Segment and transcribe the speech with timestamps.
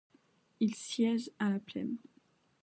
[0.59, 1.99] Il siège à la Plaine.